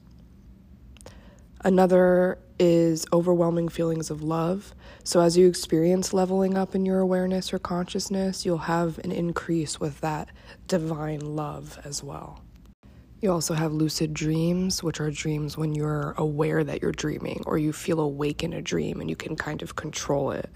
Another 1.64 2.40
is 2.58 3.06
overwhelming 3.14 3.70
feelings 3.70 4.10
of 4.10 4.24
love. 4.24 4.74
So, 5.04 5.22
as 5.22 5.38
you 5.38 5.48
experience 5.48 6.12
leveling 6.12 6.58
up 6.58 6.74
in 6.74 6.86
your 6.86 7.00
awareness 7.00 7.54
or 7.54 7.60
consciousness, 7.60 8.46
you'll 8.46 8.58
have 8.60 8.98
an 9.00 9.12
increase 9.12 9.80
with 9.80 10.02
that 10.02 10.30
divine 10.68 11.20
love 11.20 11.80
as 11.84 12.04
well. 12.04 12.44
You 13.22 13.32
also 13.32 13.54
have 13.54 13.72
lucid 13.72 14.12
dreams, 14.16 14.82
which 14.82 15.00
are 15.00 15.12
dreams 15.12 15.56
when 15.56 15.76
you're 15.76 16.16
aware 16.18 16.64
that 16.64 16.82
you're 16.82 16.92
dreaming 16.92 17.44
or 17.46 17.60
you 17.60 17.72
feel 17.72 18.00
awake 18.00 18.44
in 18.44 18.54
a 18.54 18.62
dream 18.64 19.00
and 19.00 19.08
you 19.08 19.16
can 19.16 19.36
kind 19.36 19.62
of 19.62 19.76
control 19.76 20.32
it. 20.32 20.50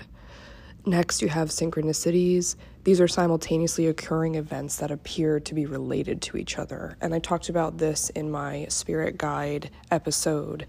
Next, 0.87 1.21
you 1.21 1.29
have 1.29 1.49
synchronicities. 1.49 2.55
These 2.83 3.01
are 3.01 3.07
simultaneously 3.07 3.87
occurring 3.87 4.35
events 4.35 4.77
that 4.77 4.91
appear 4.91 5.39
to 5.39 5.53
be 5.53 5.65
related 5.65 6.21
to 6.23 6.37
each 6.37 6.57
other. 6.57 6.97
And 7.01 7.13
I 7.13 7.19
talked 7.19 7.49
about 7.49 7.77
this 7.77 8.09
in 8.11 8.29
my 8.29 8.65
spirit 8.69 9.17
guide 9.17 9.69
episode. 9.91 10.67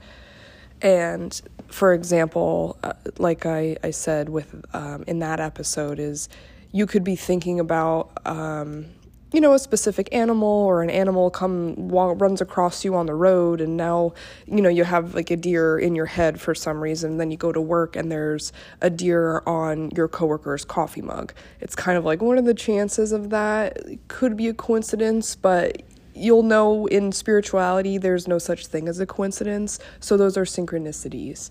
And 0.82 1.40
for 1.68 1.92
example, 1.92 2.78
uh, 2.82 2.92
like 3.18 3.46
I, 3.46 3.76
I 3.82 3.90
said 3.90 4.28
with 4.28 4.54
um, 4.74 5.04
in 5.06 5.18
that 5.20 5.40
episode, 5.40 5.98
is 5.98 6.28
you 6.72 6.86
could 6.86 7.04
be 7.04 7.16
thinking 7.16 7.60
about 7.60 8.10
um, 8.26 8.86
you 9.32 9.40
know 9.40 9.54
a 9.54 9.58
specific 9.58 10.08
animal 10.12 10.48
or 10.48 10.82
an 10.82 10.90
animal 10.90 11.30
come 11.30 11.74
runs 11.88 12.40
across 12.40 12.84
you 12.84 12.94
on 12.94 13.06
the 13.06 13.14
road 13.14 13.60
and 13.60 13.76
now 13.76 14.14
you 14.46 14.62
know 14.62 14.68
you 14.68 14.84
have 14.84 15.14
like 15.14 15.30
a 15.30 15.36
deer 15.36 15.78
in 15.78 15.94
your 15.94 16.06
head 16.06 16.40
for 16.40 16.54
some 16.54 16.80
reason 16.80 17.18
then 17.18 17.30
you 17.30 17.36
go 17.36 17.50
to 17.50 17.60
work 17.60 17.96
and 17.96 18.10
there's 18.10 18.52
a 18.80 18.88
deer 18.88 19.42
on 19.46 19.90
your 19.90 20.08
coworker's 20.08 20.64
coffee 20.64 21.02
mug. 21.02 21.32
It's 21.60 21.74
kind 21.74 21.98
of 21.98 22.04
like 22.04 22.22
what 22.22 22.38
are 22.38 22.42
the 22.42 22.54
chances 22.54 23.12
of 23.12 23.30
that. 23.30 23.78
Could 24.08 24.36
be 24.36 24.48
a 24.48 24.54
coincidence 24.54 25.34
but 25.34 25.82
you'll 26.16 26.42
know 26.42 26.86
in 26.86 27.12
spirituality 27.12 27.98
there's 27.98 28.26
no 28.26 28.38
such 28.38 28.66
thing 28.66 28.88
as 28.88 28.98
a 28.98 29.06
coincidence 29.06 29.78
so 30.00 30.16
those 30.16 30.36
are 30.36 30.44
synchronicities 30.44 31.50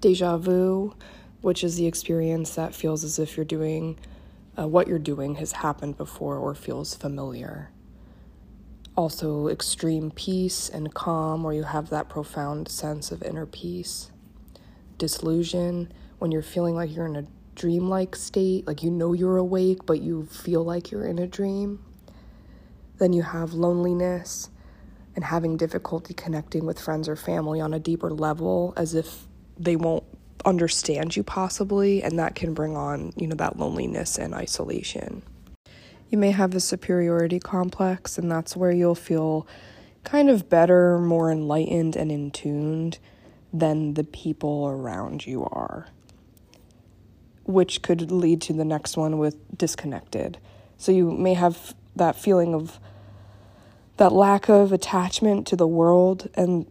deja 0.00 0.36
vu 0.36 0.94
which 1.40 1.62
is 1.62 1.76
the 1.76 1.86
experience 1.86 2.54
that 2.54 2.74
feels 2.74 3.04
as 3.04 3.18
if 3.18 3.36
you're 3.36 3.44
doing 3.44 3.98
uh, 4.58 4.66
what 4.66 4.88
you're 4.88 4.98
doing 4.98 5.36
has 5.36 5.52
happened 5.52 5.96
before 5.96 6.36
or 6.36 6.54
feels 6.54 6.94
familiar. 6.94 7.70
Also, 8.96 9.46
extreme 9.46 10.10
peace 10.10 10.68
and 10.68 10.92
calm, 10.92 11.44
where 11.44 11.54
you 11.54 11.62
have 11.62 11.88
that 11.90 12.08
profound 12.08 12.68
sense 12.68 13.12
of 13.12 13.22
inner 13.22 13.46
peace. 13.46 14.10
Disillusion, 14.98 15.92
when 16.18 16.32
you're 16.32 16.42
feeling 16.42 16.74
like 16.74 16.92
you're 16.92 17.06
in 17.06 17.14
a 17.14 17.26
dreamlike 17.54 18.16
state, 18.16 18.66
like 18.66 18.82
you 18.82 18.90
know 18.90 19.12
you're 19.12 19.36
awake, 19.36 19.86
but 19.86 20.00
you 20.00 20.26
feel 20.26 20.64
like 20.64 20.90
you're 20.90 21.06
in 21.06 21.20
a 21.20 21.28
dream. 21.28 21.84
Then 22.98 23.12
you 23.12 23.22
have 23.22 23.54
loneliness 23.54 24.50
and 25.14 25.24
having 25.24 25.56
difficulty 25.56 26.14
connecting 26.14 26.64
with 26.64 26.80
friends 26.80 27.08
or 27.08 27.16
family 27.16 27.60
on 27.60 27.74
a 27.74 27.78
deeper 27.78 28.10
level, 28.10 28.72
as 28.76 28.94
if 28.94 29.26
they 29.58 29.76
won't 29.76 30.04
understand 30.44 31.16
you 31.16 31.22
possibly 31.24 32.00
and 32.02 32.16
that 32.18 32.36
can 32.36 32.54
bring 32.54 32.76
on 32.76 33.12
you 33.16 33.26
know 33.26 33.34
that 33.34 33.58
loneliness 33.58 34.16
and 34.16 34.34
isolation. 34.34 35.22
You 36.10 36.16
may 36.16 36.30
have 36.30 36.54
a 36.54 36.60
superiority 36.60 37.40
complex 37.40 38.16
and 38.18 38.30
that's 38.30 38.56
where 38.56 38.70
you'll 38.70 38.94
feel 38.94 39.46
kind 40.04 40.30
of 40.30 40.48
better 40.48 40.98
more 40.98 41.30
enlightened 41.30 41.96
and 41.96 42.12
in 42.12 42.30
tuned 42.30 42.98
than 43.52 43.94
the 43.94 44.04
people 44.04 44.68
around 44.68 45.26
you 45.26 45.44
are 45.44 45.88
which 47.48 47.80
could 47.80 48.10
lead 48.12 48.42
to 48.42 48.52
the 48.52 48.64
next 48.64 48.98
one 48.98 49.16
with 49.16 49.36
disconnected. 49.56 50.36
So 50.76 50.92
you 50.92 51.10
may 51.10 51.32
have 51.32 51.74
that 51.98 52.16
feeling 52.16 52.54
of 52.54 52.78
that 53.98 54.12
lack 54.12 54.48
of 54.48 54.72
attachment 54.72 55.46
to 55.48 55.56
the 55.56 55.66
world 55.66 56.28
and 56.34 56.66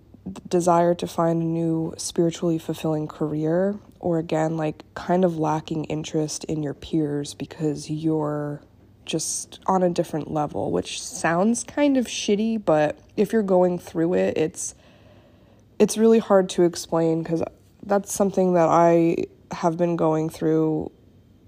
desire 0.48 0.96
to 0.96 1.08
find 1.08 1.42
a 1.42 1.46
new 1.46 1.94
spiritually 1.98 2.58
fulfilling 2.58 3.08
career, 3.08 3.78
or 4.00 4.18
again, 4.18 4.58
like 4.58 4.84
kind 4.94 5.24
of 5.24 5.38
lacking 5.38 5.86
interest 5.86 6.44
in 6.46 6.64
your 6.64 6.74
peers 6.74 7.34
because 7.34 7.90
you're 7.90 8.62
just 9.06 9.60
on 9.68 9.84
a 9.84 9.90
different 9.90 10.32
level, 10.32 10.72
which 10.72 11.02
sounds 11.02 11.64
kind 11.64 11.98
of 11.98 12.06
shitty, 12.06 12.64
but 12.64 13.00
if 13.16 13.32
you're 13.32 13.44
going 13.44 13.80
through 13.80 14.14
it, 14.14 14.38
it's 14.38 14.76
it's 15.80 15.98
really 15.98 16.20
hard 16.20 16.50
to 16.50 16.64
explain 16.64 17.24
cuz 17.24 17.42
that's 17.84 18.12
something 18.12 18.54
that 18.54 18.68
I 18.68 19.16
have 19.52 19.78
been 19.78 19.96
going 19.96 20.30
through 20.30 20.92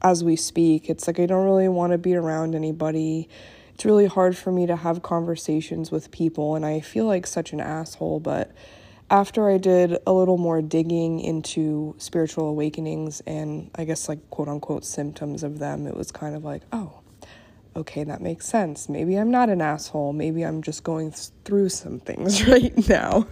as 0.01 0.23
we 0.23 0.35
speak. 0.35 0.89
It's 0.89 1.07
like 1.07 1.19
I 1.19 1.25
don't 1.25 1.45
really 1.45 1.67
want 1.67 1.91
to 1.91 1.97
be 1.97 2.15
around 2.15 2.55
anybody. 2.55 3.27
It's 3.79 3.85
really 3.85 4.07
hard 4.07 4.35
for 4.35 4.51
me 4.51 4.65
to 4.65 4.75
have 4.75 5.01
conversations 5.03 5.89
with 5.89 6.11
people, 6.11 6.55
and 6.57 6.65
I 6.65 6.81
feel 6.81 7.05
like 7.05 7.25
such 7.25 7.53
an 7.53 7.61
asshole. 7.61 8.19
But 8.19 8.51
after 9.09 9.49
I 9.49 9.57
did 9.57 9.97
a 10.05 10.11
little 10.11 10.37
more 10.37 10.61
digging 10.61 11.21
into 11.21 11.95
spiritual 11.97 12.49
awakenings 12.49 13.21
and 13.21 13.71
I 13.75 13.85
guess 13.85 14.09
like 14.09 14.29
quote 14.31 14.49
unquote 14.49 14.83
symptoms 14.83 15.43
of 15.43 15.59
them, 15.59 15.87
it 15.87 15.95
was 15.95 16.11
kind 16.11 16.35
of 16.35 16.43
like, 16.43 16.63
oh, 16.73 16.99
okay, 17.73 18.03
that 18.03 18.19
makes 18.19 18.47
sense. 18.47 18.89
Maybe 18.89 19.15
I'm 19.15 19.31
not 19.31 19.47
an 19.47 19.61
asshole. 19.61 20.11
Maybe 20.11 20.43
I'm 20.43 20.61
just 20.61 20.83
going 20.83 21.13
through 21.45 21.69
some 21.69 22.01
things 22.01 22.45
right 22.49 22.89
now. 22.89 23.27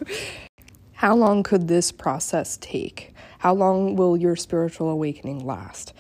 How 0.94 1.14
long 1.14 1.44
could 1.44 1.68
this 1.68 1.92
process 1.92 2.56
take? 2.56 3.14
How 3.40 3.54
long 3.54 3.98
will 3.98 4.16
your 4.16 4.38
spiritual 4.38 4.90
awakening 4.90 5.46
last? 5.46 5.92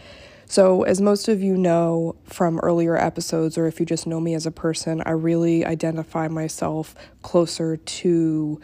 So, 0.50 0.84
as 0.84 1.01
most 1.01 1.27
of 1.27 1.44
you 1.44 1.58
know 1.58 2.16
from 2.24 2.60
earlier 2.60 2.96
episodes, 2.96 3.58
or 3.58 3.68
if 3.68 3.82
you 3.82 3.86
just 3.86 4.08
know 4.08 4.22
me 4.22 4.34
as 4.34 4.46
a 4.46 4.51
person, 4.51 5.04
I 5.06 5.12
really 5.12 5.66
identify 5.66 6.30
myself 6.30 6.96
closer 7.22 7.75
to 7.75 8.62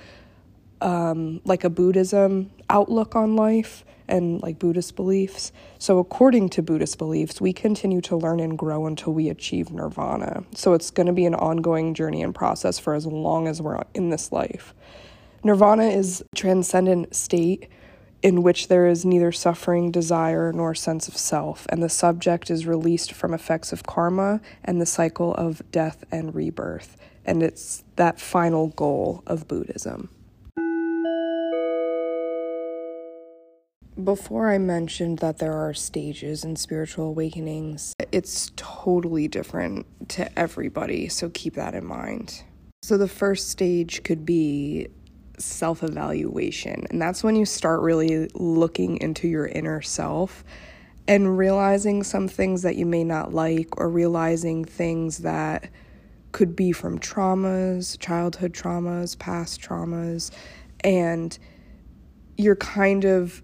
um, 0.79 1.41
like 1.43 1.65
a 1.65 1.69
Buddhism 1.69 2.51
outlook 2.69 3.17
on 3.17 3.35
life 3.35 3.83
and 4.07 4.41
like 4.41 4.59
Buddhist 4.59 4.95
beliefs. 4.95 5.51
So, 5.77 5.99
according 5.99 6.49
to 6.49 6.61
Buddhist 6.61 6.97
beliefs, 6.97 7.41
we 7.41 7.51
continue 7.51 7.99
to 8.01 8.15
learn 8.15 8.39
and 8.39 8.57
grow 8.57 8.85
until 8.85 9.13
we 9.13 9.27
achieve 9.27 9.69
nirvana. 9.69 10.45
So, 10.55 10.71
it's 10.71 10.89
going 10.89 11.07
to 11.07 11.13
be 11.13 11.25
an 11.25 11.35
ongoing 11.35 11.93
journey 11.95 12.23
and 12.23 12.33
process 12.33 12.79
for 12.79 12.93
as 12.93 13.05
long 13.05 13.45
as 13.49 13.61
we're 13.61 13.83
in 13.93 14.09
this 14.09 14.31
life. 14.31 14.73
Nirvana 15.43 15.87
is 15.87 16.23
transcendent 16.33 17.13
state 17.13 17.67
in 18.23 18.41
which 18.41 18.69
there 18.69 18.87
is 18.87 19.03
neither 19.03 19.33
suffering, 19.33 19.91
desire, 19.91 20.53
nor 20.53 20.73
sense 20.73 21.09
of 21.09 21.17
self, 21.17 21.67
and 21.69 21.83
the 21.83 21.89
subject 21.89 22.49
is 22.49 22.65
released 22.65 23.11
from 23.11 23.33
effects 23.33 23.73
of 23.73 23.83
karma 23.83 24.39
and 24.63 24.79
the 24.79 24.85
cycle 24.85 25.35
of 25.35 25.61
death 25.71 26.05
and 26.09 26.33
rebirth. 26.33 26.95
And 27.25 27.43
it's 27.43 27.83
that 27.97 28.21
final 28.21 28.67
goal 28.69 29.23
of 29.27 29.47
Buddhism. 29.49 30.09
Before 34.01 34.49
I 34.49 34.57
mentioned 34.57 35.19
that 35.19 35.37
there 35.37 35.53
are 35.53 35.73
stages 35.73 36.43
in 36.43 36.55
spiritual 36.55 37.07
awakenings, 37.07 37.93
it's 38.11 38.51
totally 38.55 39.27
different 39.27 39.85
to 40.09 40.39
everybody, 40.39 41.09
so 41.09 41.29
keep 41.29 41.55
that 41.55 41.75
in 41.75 41.85
mind. 41.85 42.43
So, 42.81 42.97
the 42.97 43.07
first 43.07 43.49
stage 43.49 44.03
could 44.03 44.25
be 44.25 44.87
self 45.37 45.83
evaluation. 45.83 46.85
And 46.89 47.01
that's 47.01 47.23
when 47.23 47.35
you 47.35 47.45
start 47.45 47.81
really 47.81 48.29
looking 48.33 48.97
into 48.97 49.27
your 49.27 49.47
inner 49.47 49.81
self 49.81 50.43
and 51.07 51.37
realizing 51.37 52.03
some 52.03 52.27
things 52.27 52.61
that 52.61 52.75
you 52.75 52.85
may 52.85 53.03
not 53.03 53.33
like, 53.33 53.77
or 53.77 53.89
realizing 53.89 54.63
things 54.63 55.19
that 55.19 55.69
could 56.31 56.55
be 56.55 56.71
from 56.71 56.97
traumas, 56.99 57.99
childhood 57.99 58.53
traumas, 58.53 59.17
past 59.17 59.61
traumas, 59.61 60.31
and 60.83 61.37
you're 62.37 62.55
kind 62.55 63.05
of 63.05 63.43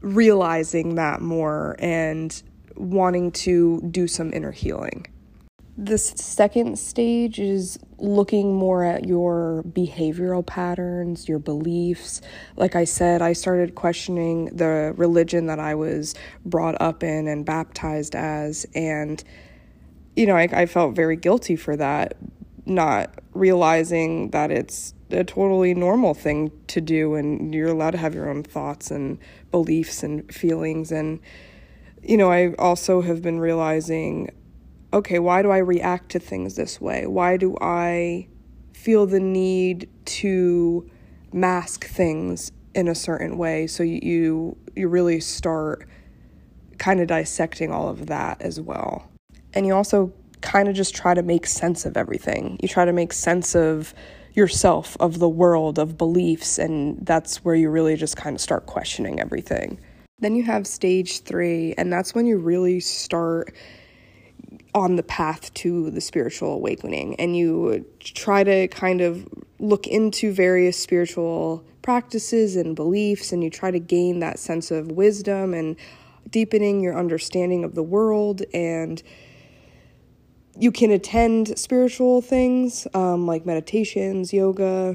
realizing 0.00 0.96
that 0.96 1.20
more 1.20 1.76
and 1.78 2.42
wanting 2.76 3.30
to 3.32 3.80
do 3.90 4.06
some 4.06 4.32
inner 4.32 4.52
healing. 4.52 5.06
The 5.78 5.98
second 5.98 6.78
stage 6.78 7.38
is 7.38 7.78
looking 7.98 8.54
more 8.54 8.84
at 8.84 9.06
your 9.06 9.62
behavioral 9.68 10.46
patterns, 10.46 11.28
your 11.28 11.38
beliefs. 11.38 12.20
Like 12.56 12.76
I 12.76 12.84
said, 12.84 13.22
I 13.22 13.32
started 13.32 13.74
questioning 13.74 14.46
the 14.46 14.92
religion 14.96 15.46
that 15.46 15.58
I 15.58 15.74
was 15.74 16.14
brought 16.44 16.80
up 16.80 17.02
in 17.02 17.26
and 17.26 17.44
baptized 17.44 18.14
as. 18.14 18.66
And, 18.74 19.22
you 20.14 20.26
know, 20.26 20.36
I, 20.36 20.48
I 20.52 20.66
felt 20.66 20.94
very 20.94 21.16
guilty 21.16 21.56
for 21.56 21.76
that, 21.76 22.16
not 22.66 23.14
realizing 23.32 24.30
that 24.30 24.50
it's 24.50 24.94
a 25.10 25.24
totally 25.24 25.72
normal 25.72 26.14
thing 26.14 26.50
to 26.66 26.80
do 26.80 27.14
and 27.14 27.54
you're 27.54 27.68
allowed 27.68 27.92
to 27.92 27.98
have 27.98 28.14
your 28.14 28.28
own 28.28 28.42
thoughts 28.42 28.90
and 28.90 29.18
beliefs 29.50 30.02
and 30.02 30.32
feelings. 30.34 30.90
And, 30.90 31.20
you 32.02 32.16
know, 32.16 32.30
I 32.30 32.54
also 32.54 33.02
have 33.02 33.22
been 33.22 33.38
realizing 33.38 34.30
okay, 34.92 35.18
why 35.18 35.42
do 35.42 35.50
I 35.50 35.58
react 35.58 36.10
to 36.10 36.18
things 36.18 36.56
this 36.56 36.80
way? 36.80 37.06
Why 37.06 37.36
do 37.36 37.56
I 37.60 38.28
feel 38.72 39.06
the 39.06 39.20
need 39.20 39.88
to 40.06 40.88
mask 41.32 41.86
things 41.86 42.52
in 42.74 42.88
a 42.88 42.94
certain 42.94 43.38
way? 43.38 43.66
So 43.66 43.82
you 43.82 44.56
you 44.74 44.88
really 44.88 45.20
start 45.20 45.88
kind 46.78 47.00
of 47.00 47.08
dissecting 47.08 47.72
all 47.72 47.88
of 47.88 48.06
that 48.06 48.40
as 48.42 48.60
well. 48.60 49.10
And 49.54 49.66
you 49.66 49.74
also 49.74 50.12
kind 50.42 50.68
of 50.68 50.74
just 50.74 50.94
try 50.94 51.14
to 51.14 51.22
make 51.22 51.46
sense 51.46 51.86
of 51.86 51.96
everything. 51.96 52.58
You 52.60 52.68
try 52.68 52.84
to 52.84 52.92
make 52.92 53.12
sense 53.12 53.54
of 53.54 53.94
yourself, 54.34 54.96
of 55.00 55.18
the 55.18 55.28
world, 55.28 55.78
of 55.78 55.96
beliefs, 55.96 56.58
and 56.58 56.98
that's 57.04 57.42
where 57.44 57.54
you 57.54 57.70
really 57.70 57.96
just 57.96 58.16
kind 58.16 58.36
of 58.36 58.40
start 58.40 58.66
questioning 58.66 59.18
everything. 59.18 59.80
Then 60.18 60.36
you 60.36 60.44
have 60.44 60.66
stage 60.66 61.22
three, 61.22 61.74
and 61.78 61.92
that's 61.92 62.14
when 62.14 62.26
you 62.26 62.36
really 62.38 62.80
start 62.80 63.54
on 64.76 64.96
the 64.96 65.02
path 65.02 65.52
to 65.54 65.90
the 65.90 66.02
spiritual 66.02 66.52
awakening. 66.52 67.14
And 67.18 67.34
you 67.34 67.86
try 67.98 68.44
to 68.44 68.68
kind 68.68 69.00
of 69.00 69.26
look 69.58 69.86
into 69.86 70.34
various 70.34 70.78
spiritual 70.78 71.64
practices 71.80 72.56
and 72.56 72.76
beliefs 72.76 73.32
and 73.32 73.42
you 73.42 73.48
try 73.48 73.70
to 73.70 73.78
gain 73.78 74.18
that 74.20 74.38
sense 74.38 74.70
of 74.70 74.92
wisdom 74.92 75.54
and 75.54 75.76
deepening 76.28 76.82
your 76.82 76.94
understanding 76.94 77.64
of 77.64 77.74
the 77.74 77.82
world. 77.82 78.42
And 78.52 79.02
you 80.58 80.70
can 80.70 80.90
attend 80.90 81.58
spiritual 81.58 82.20
things 82.20 82.86
um, 82.92 83.26
like 83.26 83.46
meditations 83.46 84.34
yoga. 84.34 84.94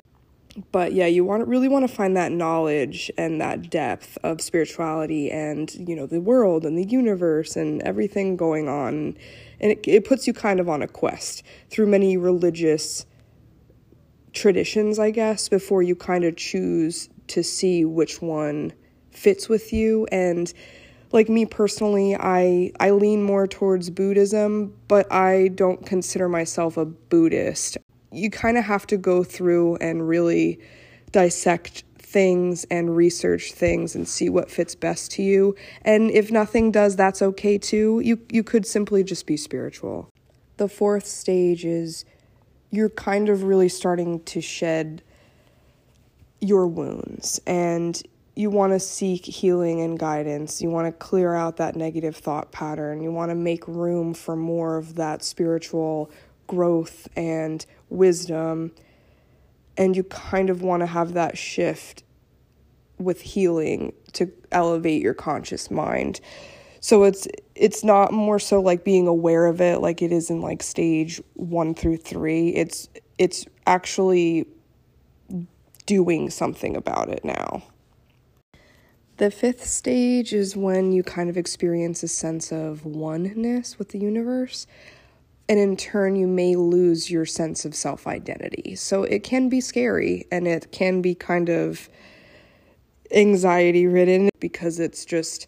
But 0.74 0.92
yeah 0.92 1.08
you 1.08 1.24
want 1.24 1.48
really 1.48 1.70
want 1.70 1.88
to 1.88 1.96
find 1.96 2.16
that 2.18 2.34
knowledge 2.34 3.10
and 3.18 3.40
that 3.40 3.70
depth 3.70 4.18
of 4.22 4.42
spirituality 4.42 5.32
and 5.32 5.74
you 5.88 5.96
know 5.96 6.06
the 6.06 6.20
world 6.20 6.66
and 6.66 6.78
the 6.78 6.84
universe 6.84 7.56
and 7.56 7.82
everything 7.84 8.36
going 8.36 8.68
on 8.68 9.16
and 9.62 9.72
it, 9.72 9.88
it 9.88 10.06
puts 10.06 10.28
you 10.28 10.34
kind 10.34 10.60
of 10.60 10.68
on 10.68 10.82
a 10.82 10.88
quest 10.88 11.44
through 11.70 11.88
many 11.88 12.18
religious 12.18 13.06
traditions, 14.34 15.00
I 15.00 15.12
guess, 15.12 15.48
before 15.48 15.82
you 15.84 15.96
kind 15.96 16.26
of 16.26 16.36
choose 16.36 17.08
to 17.28 17.44
see 17.44 17.86
which 17.86 18.22
one 18.22 18.74
fits 19.12 19.48
with 19.48 19.72
you. 19.72 20.08
And 20.12 20.52
like 21.14 21.28
me 21.28 21.46
personally 21.46 22.16
i 22.16 22.72
i 22.80 22.92
lean 22.92 23.22
more 23.22 23.46
towards 23.46 23.90
buddhism 23.90 24.74
but 24.88 25.12
i 25.12 25.50
don't 25.50 25.86
consider 25.86 26.30
myself 26.30 26.78
a 26.78 26.86
buddhist. 26.86 27.78
You 28.14 28.30
kind 28.30 28.58
of 28.58 28.66
have 28.66 28.88
to 28.88 28.98
go 28.98 29.24
through 29.24 29.78
and 29.78 30.08
really 30.08 30.60
dissect 31.12 31.84
things 32.12 32.66
and 32.66 32.96
research 32.96 33.54
things 33.54 33.96
and 33.96 34.06
see 34.08 34.28
what 34.28 34.52
fits 34.52 34.76
best 34.76 35.12
to 35.12 35.24
you. 35.24 35.56
And 35.84 36.12
if 36.12 36.30
nothing 36.30 36.72
does, 36.72 36.98
that's 36.98 37.22
okay 37.22 37.58
too. 37.58 38.02
You 38.04 38.20
you 38.30 38.44
could 38.44 38.66
simply 38.66 39.04
just 39.04 39.26
be 39.26 39.38
spiritual. 39.38 40.10
The 40.58 40.68
fourth 40.68 41.06
stage 41.06 41.64
is 41.64 42.04
you're 42.70 42.90
kind 42.90 43.30
of 43.30 43.44
really 43.44 43.70
starting 43.70 44.22
to 44.24 44.42
shed 44.42 45.02
your 46.42 46.68
wounds 46.68 47.40
and 47.48 48.02
you 48.36 48.50
want 48.50 48.74
to 48.74 48.80
seek 48.80 49.26
healing 49.26 49.82
and 49.82 49.98
guidance. 49.98 50.62
You 50.62 50.70
want 50.70 50.88
to 50.88 50.92
clear 50.92 51.34
out 51.34 51.58
that 51.58 51.76
negative 51.76 52.16
thought 52.16 52.52
pattern. 52.52 53.02
You 53.02 53.12
want 53.12 53.30
to 53.30 53.36
make 53.36 53.68
room 53.68 54.14
for 54.14 54.36
more 54.36 54.78
of 54.78 54.96
that 54.96 55.24
spiritual 55.24 56.12
growth 56.48 57.08
and 57.16 57.66
wisdom 57.90 58.74
and 59.78 59.96
you 59.96 60.04
kind 60.04 60.50
of 60.50 60.62
want 60.62 60.82
to 60.82 60.88
have 60.88 61.14
that 61.14 61.38
shift 61.38 62.04
with 62.98 63.22
healing 63.22 63.94
to 64.14 64.32
elevate 64.52 65.02
your 65.02 65.14
conscious 65.14 65.72
mind. 65.72 66.20
So 66.80 67.04
it's 67.04 67.28
it's 67.56 67.84
not 67.84 68.12
more 68.12 68.40
so 68.40 68.60
like 68.60 68.84
being 68.84 69.08
aware 69.08 69.46
of 69.46 69.62
it 69.62 69.80
like 69.80 70.02
it 70.02 70.12
is 70.12 70.30
in 70.30 70.42
like 70.42 70.64
stage 70.64 71.22
1 71.36 71.76
through 71.76 71.98
3. 71.98 72.50
It's 72.50 72.90
it's 73.18 73.46
actually 73.68 74.48
doing 75.86 76.30
something 76.30 76.76
about 76.76 77.10
it 77.10 77.24
now. 77.24 77.64
The 79.18 79.30
fifth 79.30 79.66
stage 79.66 80.34
is 80.34 80.58
when 80.58 80.92
you 80.92 81.04
kind 81.04 81.30
of 81.30 81.38
experience 81.38 82.02
a 82.02 82.08
sense 82.08 82.52
of 82.52 82.86
oneness 82.86 83.78
with 83.78 83.90
the 83.90 84.00
universe 84.00 84.66
and 85.52 85.60
in 85.60 85.76
turn 85.76 86.16
you 86.16 86.28
may 86.28 86.56
lose 86.56 87.12
your 87.12 87.26
sense 87.26 87.66
of 87.66 87.76
self 87.76 88.08
identity. 88.08 88.74
So 88.76 89.04
it 89.04 89.22
can 89.24 89.50
be 89.50 89.60
scary 89.60 90.26
and 90.32 90.48
it 90.48 90.72
can 90.72 91.02
be 91.02 91.14
kind 91.14 91.50
of 91.50 91.90
anxiety 93.14 93.86
ridden 93.86 94.30
because 94.40 94.80
it's 94.80 95.04
just 95.04 95.48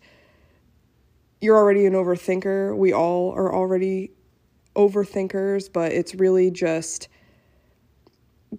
you're 1.39 1.55
already 1.55 1.85
an 1.85 1.93
overthinker. 1.93 2.75
We 2.75 2.91
all 2.91 3.31
are 3.31 3.55
already 3.55 4.11
overthinkers, 4.75 5.71
but 5.71 5.93
it's 5.93 6.13
really 6.15 6.51
just 6.51 7.07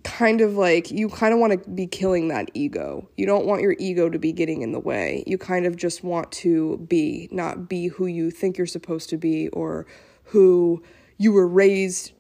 kind 0.03 0.41
of 0.41 0.55
like 0.57 0.91
you 0.91 1.11
kind 1.11 1.35
of 1.35 1.41
want 1.41 1.63
to 1.63 1.71
be 1.73 1.87
killing 1.87 2.29
that 2.29 2.51
ego. 2.55 3.07
You 3.19 3.27
don't 3.27 3.45
want 3.45 3.61
your 3.61 3.77
ego 3.79 4.09
to 4.09 4.19
be 4.19 4.33
getting 4.33 4.63
in 4.63 4.73
the 4.73 4.81
way. 4.81 5.23
You 5.27 5.37
kind 5.37 5.67
of 5.67 5.77
just 5.77 6.03
want 6.03 6.33
to 6.33 6.79
be, 6.89 7.29
not 7.31 7.69
be 7.69 7.89
who 7.89 8.07
you 8.07 8.31
think 8.31 8.57
you're 8.57 8.67
supposed 8.67 9.11
to 9.11 9.19
be 9.19 9.49
or 9.51 9.87
who 10.23 10.83
you 11.25 11.33
were 11.33 11.49
raised 11.49 12.13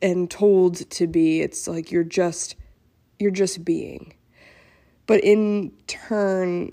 and 0.00 0.30
told 0.30 0.88
to 0.88 1.06
be. 1.06 1.42
It's 1.42 1.68
like 1.68 1.92
you're 1.92 2.02
just 2.02 2.56
you're 3.18 3.30
just 3.30 3.66
being. 3.66 4.14
But 5.06 5.22
in 5.22 5.72
turn 5.86 6.70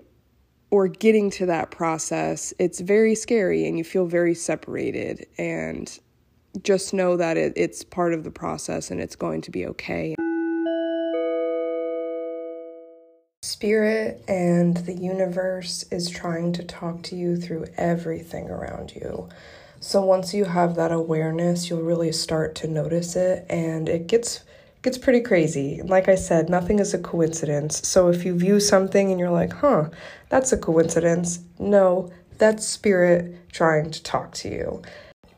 or 0.72 0.88
getting 0.88 1.30
to 1.32 1.46
that 1.46 1.72
process, 1.72 2.54
it's 2.58 2.80
very 2.80 3.15
scary 3.15 3.67
and 3.67 3.78
you 3.78 3.84
feel 3.84 4.06
very 4.06 4.34
separated 4.34 5.28
and 5.38 6.00
just 6.63 6.93
know 6.93 7.17
that 7.17 7.36
it, 7.36 7.52
it's 7.58 7.84
part 7.84 8.13
of 8.13 8.24
the 8.24 8.32
process 8.32 8.89
and 8.89 9.02
it's 9.02 9.17
going 9.17 9.41
to 9.41 9.52
be 9.52 9.67
okay. 9.67 10.15
Spirit 13.43 14.24
and 14.30 14.78
the 14.78 14.93
universe 14.93 15.84
is 15.91 16.10
trying 16.10 16.54
to 16.54 16.63
talk 16.63 17.04
to 17.04 17.15
you 17.17 17.36
through 17.36 17.65
everything 17.76 18.50
around 18.50 18.96
you. 18.96 19.28
So 19.84 20.02
once 20.02 20.34
you 20.34 20.46
have 20.46 20.76
that 20.76 20.93
awareness, 20.93 21.69
you'll 21.69 21.82
really 21.82 22.13
start 22.13 22.56
to 22.56 22.67
notice 22.69 23.17
it 23.17 23.46
and 23.50 23.89
it 23.89 24.08
gets 24.08 24.39
gets 24.82 24.98
pretty 24.98 25.19
crazy. 25.19 25.82
Like 25.84 26.08
I 26.08 26.15
said, 26.15 26.50
nothing 26.50 26.80
is 26.80 26.93
a 26.93 26.98
coincidence. 26.98 27.86
So 27.86 28.08
if 28.08 28.24
you 28.24 28.34
view 28.34 28.62
something 28.62 29.12
and 29.12 29.19
you're 29.19 29.30
like, 29.30 29.52
"Huh, 29.52 29.89
that's 30.30 30.54
a 30.54 30.58
coincidence." 30.58 31.39
No, 31.60 32.13
that's 32.38 32.65
spirit 32.65 33.36
trying 33.52 33.91
to 33.91 34.02
talk 34.02 34.32
to 34.36 34.48
you. 34.48 34.82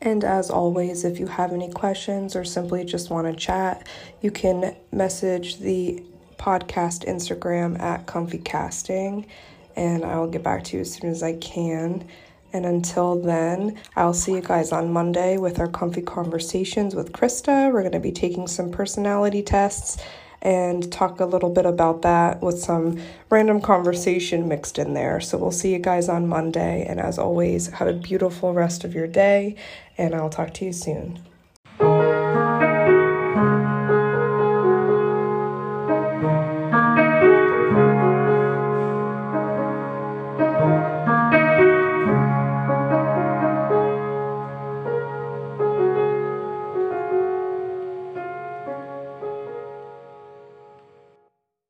And 0.00 0.22
as 0.22 0.48
always, 0.48 1.04
if 1.04 1.18
you 1.18 1.26
have 1.26 1.52
any 1.52 1.72
questions 1.72 2.36
or 2.36 2.44
simply 2.44 2.84
just 2.84 3.10
want 3.10 3.26
to 3.26 3.34
chat, 3.34 3.84
you 4.20 4.30
can 4.30 4.76
message 4.92 5.58
the 5.58 6.04
podcast 6.38 7.04
Instagram 7.04 7.80
at 7.80 8.06
Comfy 8.06 8.38
Casting, 8.38 9.26
and 9.74 10.04
I 10.04 10.20
will 10.20 10.28
get 10.28 10.44
back 10.44 10.62
to 10.64 10.76
you 10.76 10.82
as 10.82 10.92
soon 10.92 11.10
as 11.10 11.24
I 11.24 11.32
can. 11.32 12.06
And 12.52 12.64
until 12.64 13.20
then, 13.20 13.78
I'll 13.96 14.14
see 14.14 14.32
you 14.32 14.40
guys 14.40 14.72
on 14.72 14.92
Monday 14.92 15.36
with 15.36 15.58
our 15.58 15.68
comfy 15.68 16.02
conversations 16.02 16.94
with 16.94 17.12
Krista. 17.12 17.72
We're 17.72 17.82
going 17.82 17.92
to 17.92 18.00
be 18.00 18.12
taking 18.12 18.46
some 18.46 18.70
personality 18.70 19.42
tests 19.42 19.98
and 20.42 20.92
talk 20.92 21.18
a 21.20 21.24
little 21.24 21.50
bit 21.50 21.66
about 21.66 22.02
that 22.02 22.40
with 22.40 22.58
some 22.58 23.00
random 23.30 23.60
conversation 23.60 24.46
mixed 24.48 24.78
in 24.78 24.94
there. 24.94 25.20
So 25.20 25.38
we'll 25.38 25.50
see 25.50 25.72
you 25.72 25.78
guys 25.78 26.08
on 26.08 26.28
Monday. 26.28 26.86
And 26.86 27.00
as 27.00 27.18
always, 27.18 27.68
have 27.68 27.88
a 27.88 27.92
beautiful 27.92 28.54
rest 28.54 28.84
of 28.84 28.94
your 28.94 29.08
day, 29.08 29.56
and 29.98 30.14
I'll 30.14 30.30
talk 30.30 30.54
to 30.54 30.64
you 30.64 30.72
soon. 30.72 31.20